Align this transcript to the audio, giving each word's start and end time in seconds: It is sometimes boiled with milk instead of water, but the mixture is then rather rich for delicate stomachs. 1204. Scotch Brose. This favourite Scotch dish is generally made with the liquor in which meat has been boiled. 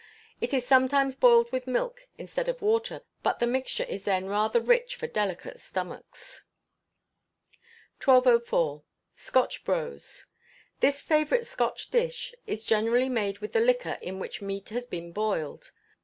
It 0.41 0.51
is 0.51 0.65
sometimes 0.65 1.13
boiled 1.15 1.51
with 1.51 1.67
milk 1.67 2.07
instead 2.17 2.49
of 2.49 2.63
water, 2.63 3.03
but 3.21 3.37
the 3.37 3.45
mixture 3.45 3.83
is 3.83 4.03
then 4.03 4.25
rather 4.27 4.59
rich 4.59 4.95
for 4.95 5.05
delicate 5.05 5.59
stomachs. 5.59 6.41
1204. 8.03 8.81
Scotch 9.13 9.63
Brose. 9.63 10.25
This 10.79 11.03
favourite 11.03 11.45
Scotch 11.45 11.91
dish 11.91 12.33
is 12.47 12.65
generally 12.65 13.09
made 13.09 13.37
with 13.37 13.53
the 13.53 13.59
liquor 13.59 13.99
in 14.01 14.17
which 14.17 14.41
meat 14.41 14.69
has 14.69 14.87
been 14.87 15.11
boiled. 15.11 15.69